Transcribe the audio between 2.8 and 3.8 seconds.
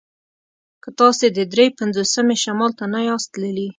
نه یاست تللي